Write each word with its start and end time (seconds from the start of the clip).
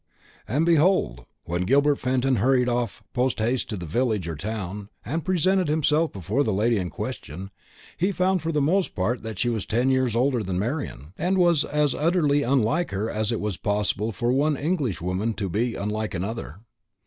And, 0.47 0.65
behold, 0.65 1.25
when 1.43 1.61
Gilbert 1.61 1.97
Fenton 1.97 2.37
hurried 2.37 2.67
off 2.67 3.03
post 3.13 3.37
haste 3.37 3.69
to 3.69 3.77
the 3.77 3.85
village 3.85 4.27
or 4.27 4.35
town, 4.35 4.89
and 5.05 5.23
presented 5.23 5.67
himself 5.67 6.11
before 6.11 6.43
the 6.43 6.51
lady 6.51 6.79
in 6.79 6.89
question, 6.89 7.51
he 7.97 8.11
found 8.11 8.41
for 8.41 8.51
the 8.51 8.61
most 8.63 8.95
part 8.95 9.21
that 9.21 9.37
she 9.37 9.47
was 9.49 9.63
ten 9.67 9.91
years 9.91 10.15
older 10.15 10.41
than 10.41 10.57
Marian, 10.57 11.13
and 11.19 11.39
as 11.39 11.93
utterly 11.93 12.41
unlike 12.41 12.89
her 12.89 13.11
as 13.11 13.31
it 13.31 13.39
was 13.39 13.57
possible 13.57 14.11
for 14.11 14.31
one 14.31 14.57
Englishwoman 14.57 15.35
to 15.35 15.47
be 15.49 15.75
unlike 15.75 16.15
another. 16.15 16.61